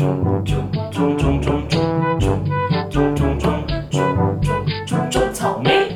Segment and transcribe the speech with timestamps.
[0.00, 0.08] 种
[5.34, 5.90] 草莓，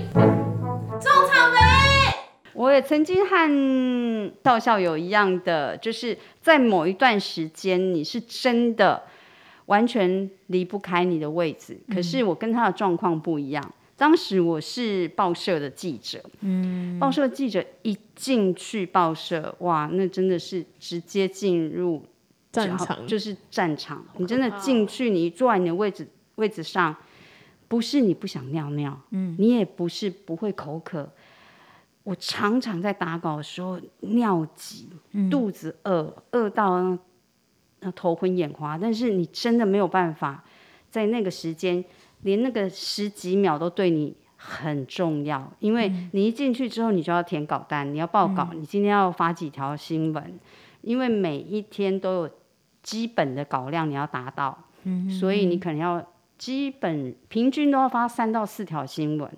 [2.52, 9.04] 我也曾经和道校友一样的，就是在某一段时间，你是真的
[9.66, 11.78] 完全离不开你的位置。
[11.90, 22.04] 可是我跟他的状况不一样，当时我是报社的记者，嗯，报社记者一进去报社，哇，那真的是直接进入
[22.54, 23.06] 战场。
[23.06, 24.04] 就是战场。
[24.18, 26.94] 你真的进去，你坐在你的位置位置上，
[27.68, 31.10] 不是你不想尿尿，嗯，你也不是不会口渴。
[32.04, 34.90] 我常常在打稿的时候尿急，
[35.30, 36.98] 肚子饿，饿到那
[37.80, 40.44] 那头昏眼花，但是你真的没有办法
[40.90, 41.82] 在那个时间，
[42.20, 50.38] 连那个十几秒都对你很重要，因为你一进去之后，你就要填稿单，你要报稿，你今天要发几条新闻，
[50.82, 52.30] 因为每一天都有
[52.84, 54.56] 基本的稿量你要达到，
[55.18, 56.06] 所以你可能要
[56.38, 59.28] 基本平均都要发三到四条新闻。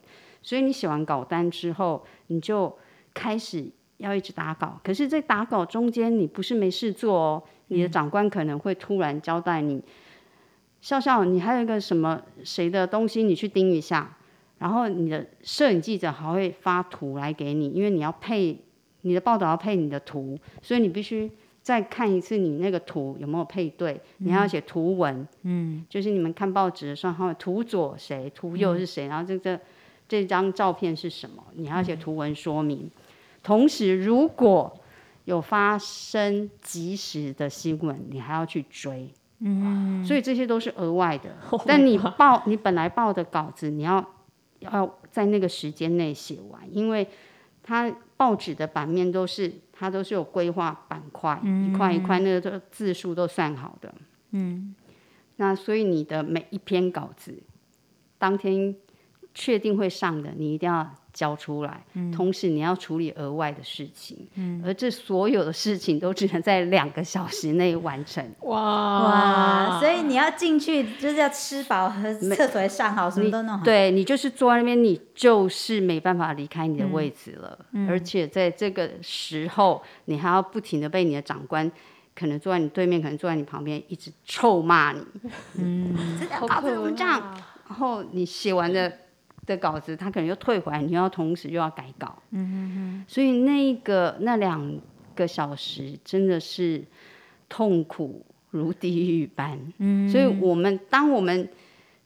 [0.43, 2.77] 所以你写完稿单之后，你就
[3.15, 4.79] 开始要一直打稿。
[4.85, 7.43] 可是，在打稿中间，你不是没事做哦。
[7.69, 9.83] 你的长官可能会突然交代你，
[10.81, 14.17] 笑笑，你还有一个什么谁的东西，你去盯一下。
[14.59, 18.57] 然后你的摄影记者还会发图来给你，因为你要配
[19.03, 21.31] 你的报道要配你的图，所以你必须
[21.67, 24.00] 再看一次你那个图有没有配对。
[24.19, 29.58] 你还要写图文，嗯，就是你们看报纸的时候，图左谁，图右是谁，然后这个。
[30.08, 31.42] 这张照片是什么？
[31.56, 32.89] 你还要写图文说明。
[33.42, 34.73] 同时，如果
[35.25, 39.12] 有发生及时的新闻，你还要去追。
[39.41, 41.34] 嗯，所以这些都是额外的。
[41.67, 44.08] 但你报你本来报的稿子，你要
[44.61, 47.08] 要在那个时间内写完，因为
[47.64, 53.95] 它报纸的版面都是它都是有规划板块，一块一块那个字数都算好的。
[54.31, 54.75] 嗯，
[55.37, 57.43] 那所以你的每一篇稿子
[58.19, 58.75] 当天。
[59.39, 61.85] 确定会上的，你一定要交出来。
[61.92, 64.27] 嗯，同时你要处理额外的事情。
[64.36, 68.27] 嗯，而这所有的事情都只能在两个小时内完成。
[68.41, 69.79] 哇哇！
[69.79, 73.63] 所以你要进去就是要吃饱，和厕所上好，什么都弄好。
[73.63, 77.58] 对你就是坐在那边，你就是没办法离开你的位置了。
[77.73, 81.70] 嗯，而且在这个时候，你还要不停的被你的长官，
[82.14, 85.05] 可能坐在你对面，可能坐在你旁边，一直臭骂你。
[85.58, 85.95] 嗯，
[86.30, 87.20] 好可怕。
[87.68, 88.91] 然后你写完的。
[89.46, 94.80] 的稿子，他可能又退回来，你要同时又要改稿，嗯哼哼，所以那个那两
[95.14, 96.84] 个小时真的是
[97.48, 101.48] 痛苦如地狱般，嗯，所以我们当我们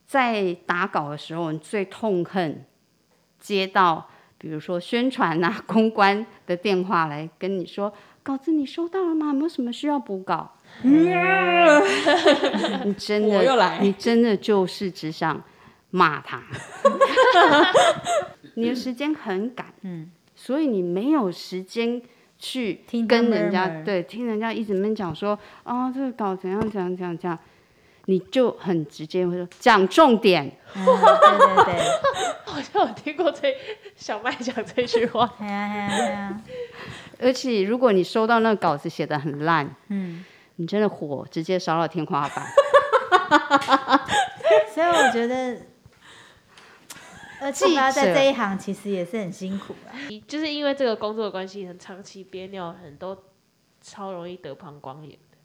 [0.06, 2.64] 在打稿的时候，最痛恨
[3.38, 4.06] 接到
[4.36, 7.92] 比如说宣传啊、 公关的电话来跟你说
[8.22, 9.28] 稿子你收到了吗？
[9.28, 10.52] 有没有什么需要补稿？
[10.82, 11.04] 你
[12.94, 15.42] 真的，你真的就是只想。
[15.90, 16.42] 骂他，
[18.54, 22.00] 你的时间很赶，嗯，所以你没有时间
[22.38, 27.16] 去跟人家对听人家一直们讲说啊，这个稿怎样怎样怎样。
[27.16, 27.38] 怎样，
[28.06, 31.80] 你就很直接会说讲重点，对对对，
[32.44, 33.54] 好像有听过这
[33.94, 35.32] 小麦讲这句话，
[37.20, 40.24] 而且如果你收到那个稿子写的很烂，嗯，
[40.56, 42.44] 你真的火直接烧到天花板，
[44.74, 45.56] 所以我觉得。
[47.50, 53.24] 而且在这一行其实也是很辛苦的，就是因为这个工作的关系，很长期憋尿，很多
[53.80, 55.38] 超容易得膀胱炎的，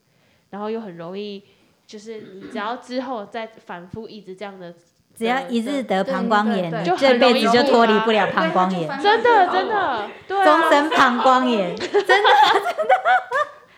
[0.51, 1.43] 然后又很容易，
[1.85, 4.73] 就是你只要之后再反复一直这样的，
[5.15, 12.93] 只要一日得膀胱炎，就这辈子就脱离不了膀胱炎，真的真的，终身膀胱炎，真的真的。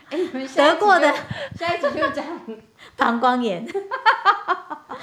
[0.09, 0.17] 哎，
[0.55, 1.13] 得过的
[1.55, 2.25] 下一集就讲。
[2.95, 3.67] 膀胱炎，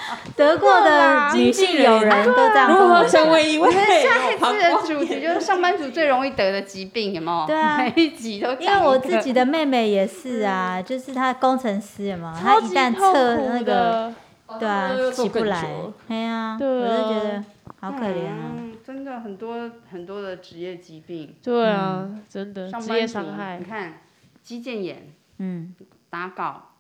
[0.37, 2.71] 得过的女性友人都这样。
[2.71, 3.71] 如何成为一位？
[3.73, 7.47] 下一次的主题就是上班族最容易得的疾病，有没有？
[7.47, 8.53] 对啊，每一集都。
[8.55, 14.13] 因为我自己的妹妹也是啊，就是她工程师嘛，她一旦测那个，
[14.59, 15.65] 对啊，起不来。
[16.09, 17.45] 哎呀，我就觉得
[17.81, 18.53] 好可怜啊！
[18.85, 21.35] 真的很多很多的职业疾病。
[21.43, 23.59] 对啊，真的职业伤害。
[23.59, 24.01] 你看。
[24.45, 25.75] 肌腱炎，嗯，
[26.11, 26.74] 打稿，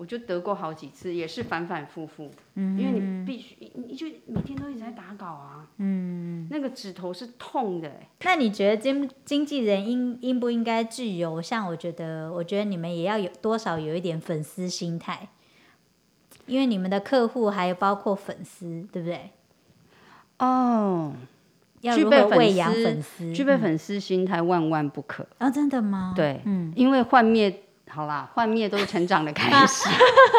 [0.00, 8.00] 我就得过好几次，也是反反复复，嗯，因为你必须，你就每天都一直在打稿啊，嗯，那个指头是痛的。
[8.22, 15.28] 那你觉得经经纪人应应不应该具有像我觉得，我觉得你们也要有多少有一点粉丝心态，
[16.46, 19.32] 因为你们的客户还有包括粉丝，对不对？
[20.38, 21.12] 哦。
[21.82, 25.48] 要具备粉丝，具备粉丝心态万万不可啊！
[25.50, 26.12] 真的吗？
[26.14, 29.88] 对，嗯，因为幻灭好啦，幻灭都是成长的开始。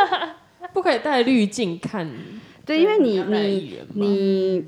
[0.74, 2.10] 不可以带滤镜看。
[2.66, 4.66] 对，因为你你你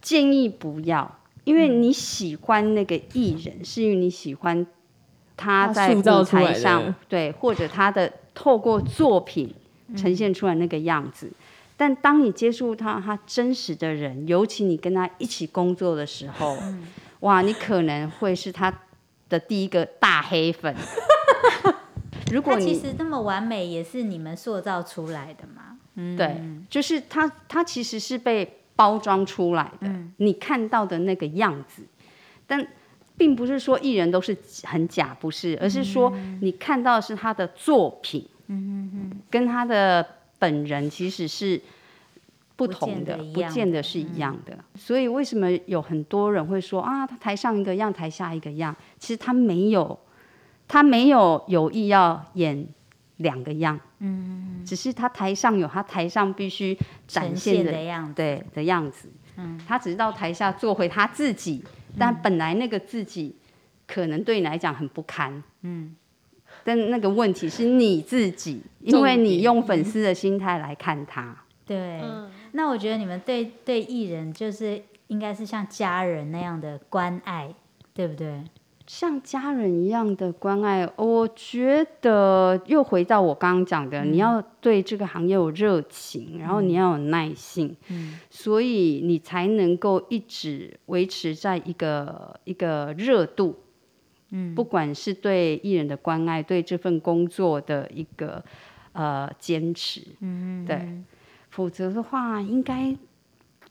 [0.00, 4.66] 建议不要，因为你喜欢那个艺人，是因为你喜欢
[5.36, 9.54] 他他在舞台上，对，或者他的透过作品
[9.96, 11.30] 呈现出来那个样子。
[11.76, 16.56] 但当你接触他他真实的人，尤其你跟他一起工作的时候，
[17.20, 18.72] 哇，你可能会是他
[19.28, 20.74] 的第一个大黑粉。
[22.32, 25.78] 如果你其实那么完美，也是你们塑造出来的嘛。
[25.96, 31.82] 嗯，对，就是它，它其实是被包装出来的，你看到的那个样子，
[32.46, 32.66] 但
[33.16, 38.26] 并不是说艺人都是很假，不是，而是说你看到的是他的作品，
[39.30, 40.04] 跟他的
[40.40, 41.60] 本人其实是
[42.56, 44.58] 不同的，不见得是一样的。
[44.74, 48.74] 所以为什么有很多人会说啊，他台上一个样，台下一个样？
[48.98, 49.96] 其实他没有，
[50.66, 52.66] 他没有有意要演
[53.18, 53.78] 两个样。
[53.98, 56.76] 嗯，只是他台上有他台上必须
[57.06, 58.14] 展呈现现的的样子。
[58.14, 59.08] 对的样子。
[59.36, 61.64] 嗯，他只是到台下做回他自己，
[61.98, 63.34] 但本来那个自己
[63.86, 65.42] 可能对你来讲很不堪。
[65.62, 65.96] 嗯，
[66.62, 71.36] 但那个问题是你自己，因为你用粉丝的心态来看他。
[71.66, 77.52] 对，嗯，那我觉得你们对对艺人就是应该是像家人那样的关爱，
[77.94, 78.44] 对不对？
[78.86, 87.74] 像家人一样的关爱，我觉得又回到我刚刚讲的，你要对这个行业有热情，然后你要有耐性，
[88.28, 93.56] 所以你才能够一直维持在一个一个热度。
[94.30, 98.44] 嗯，不管是对艺人的关爱，对这份工作的一个
[98.92, 100.66] 呃坚持，嗯。
[100.66, 100.86] 对，
[101.50, 102.96] 否则的话，应该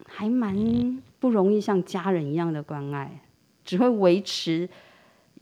[0.08, 3.22] 还蛮不容易像家人一样的关爱，
[3.66, 4.70] 只会维持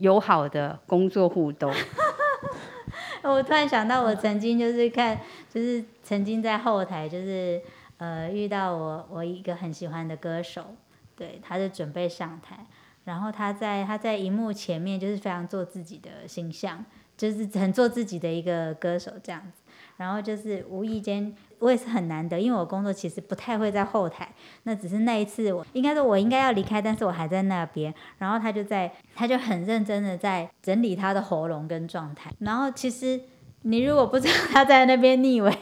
[0.02, 1.72] 友好的工作互动。
[3.22, 5.16] 我突然想到，我曾经就是看，
[5.48, 7.62] 就是曾经在后台，就是
[7.98, 10.74] 呃遇到我我一个很喜欢的歌手，
[11.14, 12.66] 对，他就准备上台，
[13.04, 16.84] 然后他在他在荧幕前面就是非常做自己的形象，
[17.16, 19.61] 就是很做自己的一个歌手这样子，
[19.96, 24.28] 然后就是无意间我也是很难得，因为我工作其实不太会在后台，
[24.64, 33.20] 那只是那一次我应该说我应该要离开，但是我还在那边，然后他就在他就很认真的在整理他的喉咙跟状态，然后其实
[33.62, 35.56] 你如果不知道他在那边，你以为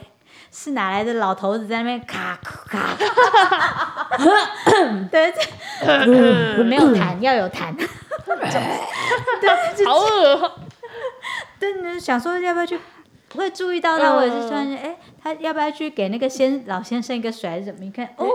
[0.51, 2.97] 是哪来的老头子在那边咔咔咔，
[5.11, 5.41] 对，这
[6.63, 7.73] 没有痰，要有痰，
[9.39, 10.51] 对好恶哦，
[11.59, 12.79] 对，你就想说要不要去，
[13.37, 17.85] 会注意到他，我也是突然间，哎、他要不要去给那个先老先生一个水还是怎么？
[17.85, 18.25] 一看，哦，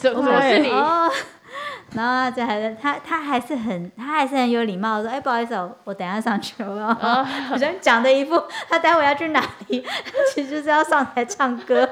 [0.00, 0.70] 怎么是你？
[0.70, 1.10] 哦，
[1.94, 7.24] 然后这还是，他他还是很他还是很有礼貌说，哎，不好意思哦，我等下上去了，好？
[7.56, 9.84] 像讲的一副他待会要去哪里，
[10.34, 11.88] 其实就是要上台唱歌，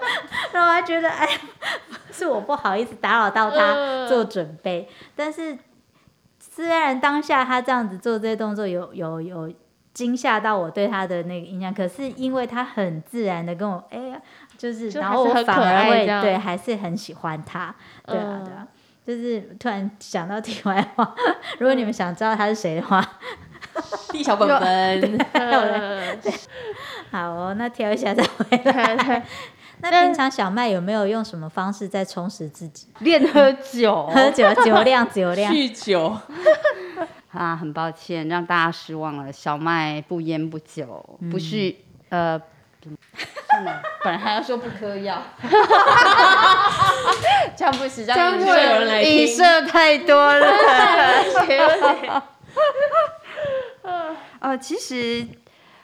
[0.53, 1.29] 然后我还觉得，哎，
[2.11, 4.09] 是我不好意思打扰到他嗯。
[4.09, 5.57] 做准备，但是
[6.39, 9.53] 虽然当下他这样子做这些动作有有有。
[9.95, 14.21] 惊吓到我对他的那个印象，可是因为他很自然的跟我，哎呀，
[14.59, 17.75] 就是，然后我反而会对，还是很喜欢他，
[18.05, 18.45] 对啊，嗯。
[18.45, 18.67] 对啊，
[19.07, 21.15] 就是突然想到题外话，
[21.59, 23.07] 如果你们想知道他是谁的话，
[24.11, 26.17] 地小本本，呃
[27.13, 29.25] 好哦，那挑一下再回来。
[29.81, 32.87] 那平常小麦有没有用什么方式在充实自己？
[33.01, 34.07] 练喝酒。
[34.07, 36.17] 喝酒酒量酒量，酗酒，
[37.35, 39.33] 啊，很抱歉让大家失望了。
[39.33, 41.75] 小麦不烟不酒，嗯不是
[42.09, 42.41] 呃，
[43.51, 45.23] 算了，本来还要说不嗑药，
[47.57, 50.47] 这样不行，这这样样会有人来听影射太多了。
[54.39, 55.27] 呃，其实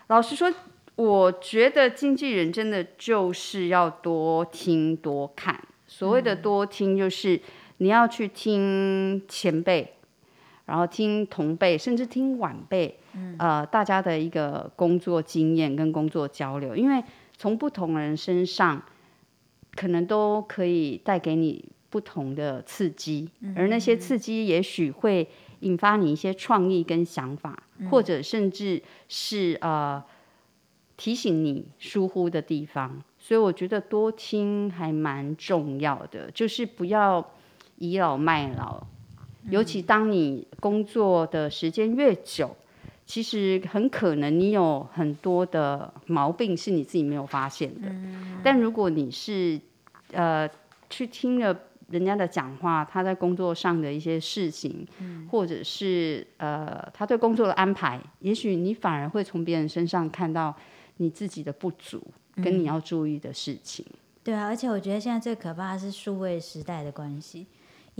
[0.09, 0.53] 老实说，
[0.95, 5.59] 我觉得经纪人真的就是要多听多看。
[5.87, 7.41] 所谓的多听，就是
[7.79, 9.95] 你要去听前辈，
[10.67, 12.99] 然后听同辈，甚至听晚辈，
[13.39, 17.03] 呃，大家的一个工作经验跟工作交流，因为
[17.37, 18.83] 从不同人身上，
[19.75, 25.29] 可能都可以带给你不同的刺激，而那些刺激也许会
[25.61, 30.03] 引发你一些创意跟想法，或者甚至是呃
[30.97, 33.03] 提醒你疏忽的地方。
[33.19, 37.33] 所以我觉得多听还蛮重要的，就是不要
[37.77, 38.87] 倚老卖老，
[39.49, 42.55] 尤其当你工作的时间越久。
[43.07, 47.93] 其实很可能你有很多的毛病是你自己没有发现的，
[48.41, 49.61] 但如果你是
[50.13, 50.49] 呃
[50.89, 54.87] 去听了人家的讲话，他在工作上的一些事情，
[55.29, 60.55] 或者是呃他对工作的安排，也许你反而会从别人身上看到
[60.99, 62.01] 你自己的不足，
[62.37, 63.85] 跟你要注意的事情。
[64.23, 67.49] 对啊，而且我觉得现在最可怕的是数位时代的关系。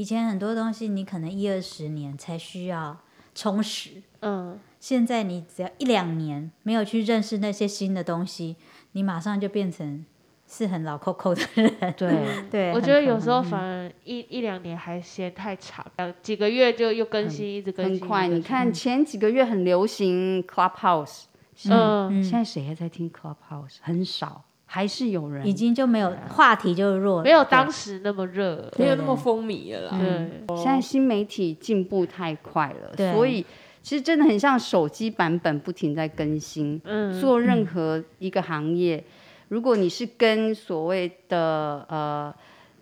[0.01, 2.97] 以前很多东西你可能一二十年才需要
[3.35, 8.57] 充实，嗯，现在你只要一两年没有去认识那些新的东西，
[8.93, 10.03] 你马上就变成
[10.49, 11.95] 是很老扣扣的人。
[11.99, 18.01] 对， 对，我觉得有时候反而一一两年还嫌太长，呃几个月就又更新，一直更新。
[18.01, 18.27] 很快。
[18.27, 21.25] 你看前几个月很流行 Clubhouse，
[21.69, 23.77] 嗯，现在谁还在听 Clubhouse？
[23.83, 28.71] 很少，还是有人已经就没有话题就弱，没有当时那么热。
[28.79, 29.99] 没有那么风靡了啦。
[29.99, 33.45] 对，现在新媒体进步太快了，所以
[33.83, 36.81] 其实真的很像手机版本不停在更新。
[36.85, 39.03] 嗯，做任何一个行业，
[39.49, 42.33] 如果你是跟所谓的呃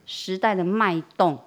[0.05, 1.39] 时代的脉动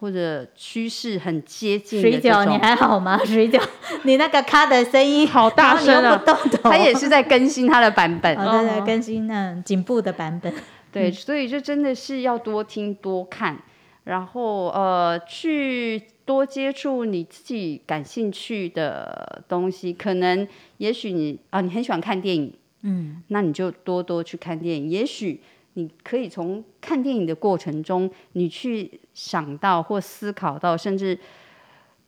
[0.00, 3.20] 或者趋势很接近的水这饺，你种，还好吗？
[3.24, 3.62] 水饺，
[4.04, 8.34] 你那个咔的声音好大声啊动头，它也是在更新他的版本。
[8.36, 10.52] 哦，对对，更新那颈部的版本。
[10.90, 13.56] 对，所以就真的是要多听多看，
[14.04, 19.92] 然后呃，去多接触你自己感兴趣的东西。
[19.92, 22.52] 可能也许你啊，你很喜欢看电影，
[22.82, 24.88] 嗯，那你就多多去看电影。
[24.88, 25.40] 也许
[25.74, 31.18] 你可以从看电影的过程中，你去想到或思考到，甚至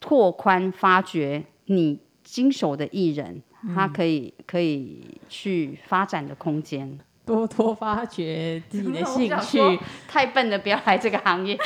[0.01, 3.43] 拓宽发掘你经手的艺人，
[3.75, 6.99] 他可以可以去发展的空间。
[7.25, 11.57] 多多发掘自己的我兴趣， 太笨的，不要来这个行业。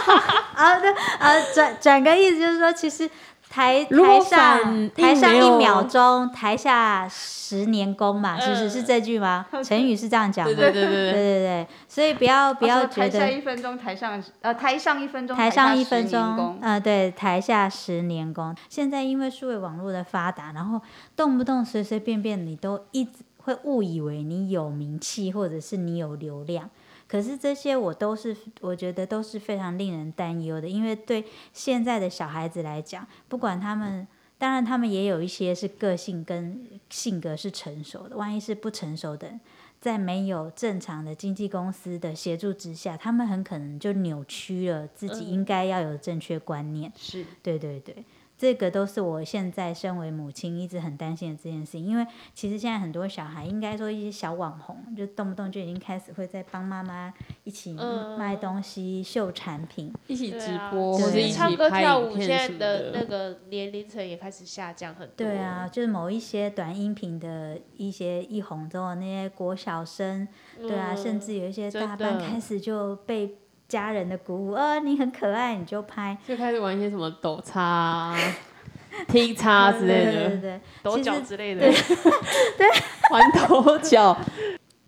[0.56, 3.08] 啊，对啊，转转个意思就是说，其实
[3.50, 9.46] 台台上台上一秒钟，台下十年功嘛，是不是是这句吗？
[9.64, 10.54] 成语是这样讲的？
[10.54, 18.54] 对对对对 对对对，所以不要不要觉得台下一分钟，台上呃台上一分钟，台上一分十年钟功，呃，对，台下十年功。
[18.68, 20.80] 现在因为数位网络的发达，然后
[21.16, 26.68] 动不动随随便便你都一直会误以为你有名气，或者是你有流量。
[27.08, 31.24] 可是这些我都是，我觉得都是非常令人担忧的，因为对
[31.54, 39.40] 现在的小孩子来讲，不管他们，当然他们也有一些是个性跟性格是成熟的，万一是不成熟的，
[39.80, 46.92] 在没有正常的经纪公司的协助之下，他们很可能就扭曲了自己应该要有正确观念。
[46.94, 47.24] 是。
[47.42, 48.04] 对对对，
[48.38, 59.92] 这个都是我现在身为母亲一直很担心的这件事情，因为其实现在很多小孩，应该说一些小网红，就动不动就已经开始会在帮妈妈一起嗯卖东西、秀产品。
[60.06, 65.14] 一起直播或者一其实唱起拍歌跳舞，现在的那个年龄层也开始下降很多。
[65.16, 70.28] 对啊，，就是某一些短音频的一些一红之后，那些国小生，
[70.60, 73.38] 对啊，甚至有一些大班的开始就被
[73.68, 78.16] 家人的鼓舞，呃，你很可爱，你就拍，就开始玩一些什么抖叉啊、
[79.06, 80.12] 踢叉之类的。
[80.12, 81.60] 对对的，对，抖脚之类的。
[82.56, 82.66] 对。
[83.10, 84.16] 玩抖脚。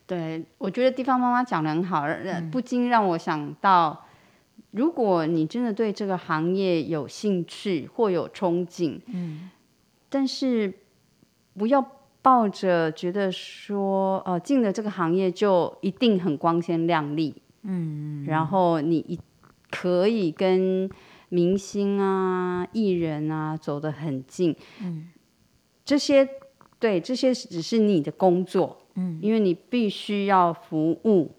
[0.07, 2.05] 对，我觉得地方妈妈讲的很好，
[2.51, 4.07] 不禁让我想到，
[4.73, 9.51] 如果你真的对这个行业有兴趣或有憧憬，嗯，
[10.09, 10.75] 但是
[11.57, 11.87] 不要
[12.21, 19.19] 抱着觉得说，呃，进了这个行业就一定很光鲜亮丽，嗯，然后你一
[19.71, 20.89] 可以跟
[21.29, 25.09] 明星啊、艺人啊走得很近，嗯，
[25.85, 26.29] 这些
[26.79, 31.31] 对这些只是你的工作，嗯，因为你必须要服务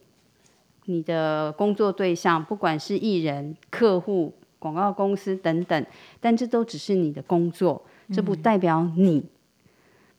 [0.86, 5.86] 你的工作对象，不管是艺人、客户、广告公司等等，
[6.20, 9.25] 但这都只是你的工作，这不代表你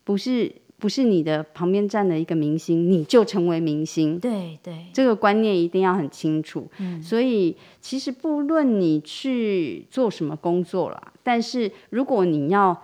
[0.03, 4.19] 不是不是你的旁边站了一个明星，你就成为明星。
[4.19, 6.69] 对对，这个观念一定要很清楚。
[6.79, 12.83] 嗯所以其实不论你去做什么工作啦，但是如果你要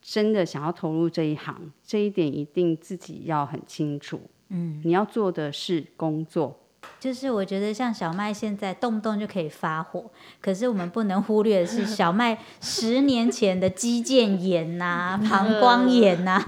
[0.00, 4.20] 真的想要投入这一行，这一点一定自己要很清楚。
[4.50, 6.60] 嗯，你要做的是工作，
[7.00, 10.08] 就是我觉得像小麦现在动不动就可以发火，
[10.40, 16.40] 可是我们不能忽略的是，小麦十年前的肌腱炎呐、 膀胱炎呐、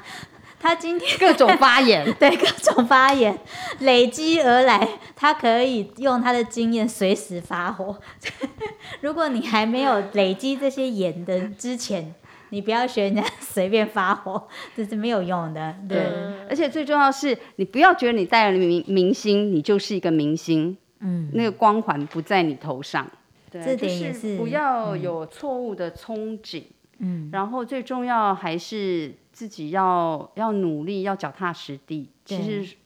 [0.65, 2.11] 他今天各种发言。
[2.19, 3.39] 对各种发言
[3.81, 8.01] 累积而来，他可以用他的经验随时发火。
[9.03, 12.15] 如果你还没有累积这些言的之前，
[12.49, 15.75] 你不要学人家随便发火， 这是没有用的。
[15.87, 23.07] 对，嗯而且最重要是你不要觉得你带了明明星，你就是一个明星，嗯，那个光环不在你头上。
[23.51, 26.63] 对这点就也是不要有错误的憧憬。
[26.99, 32.09] 嗯，然后最重要还是自己要要努力，要脚踏实地。
[32.25, 32.77] 其实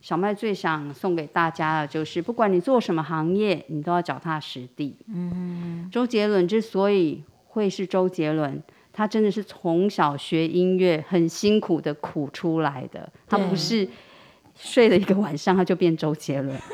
[0.00, 4.96] 小麦最想送给大家的就是，不管你做什么行业，你都要脚踏实地。
[5.06, 13.86] 嗯，周杰伦之所以会是周杰伦，他真的是从小学音乐很辛苦的苦出来的，他不是
[14.56, 16.58] 睡了一个晚上他就变周杰伦。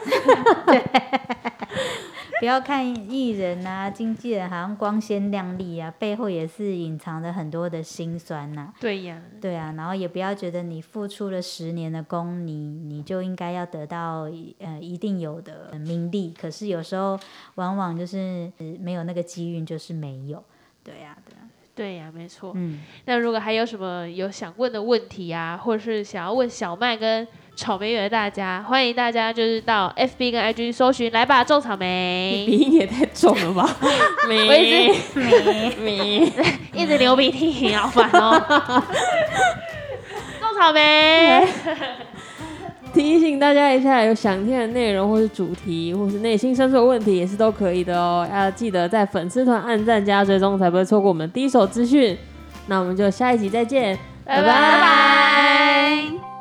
[2.41, 16.35] 不要看艺人啊、经纪人好像光鲜亮丽啊，背后也是隐藏着很多的辛酸呐、对呀，对啊，然后也不要觉得你付出了十年的功，你你就应该要得到呃一定有的名利。
[16.39, 17.19] 可是有时候
[17.55, 20.43] 往往就是、呃没有那个机运，就是没有。
[20.83, 22.53] 对啊，对啊，对呀，没错。
[22.55, 33.69] 嗯，那如果还有什么有想问的问题啊，或者是想要问小麦跟草莓园的大家，欢迎大家就是到 FB 跟 IG 搜寻来吧种草莓， 鼻音也太重了吧？
[34.29, 36.33] 我一直 没
[36.73, 38.39] 一直流鼻涕，好烦哦。
[40.41, 41.47] 种草莓，
[42.93, 48.29] 提醒大家一下，有想听的内容或是主题，或是内心深处的问题，也是都可以的哦。
[48.33, 52.19] 要记得在粉丝团按赞加追踪，才不会错过我们第一手资讯。
[52.67, 56.34] 那我们就下一集再见，拜拜拜。